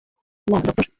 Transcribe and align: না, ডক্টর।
না, 0.47 0.57
ডক্টর। 0.65 0.85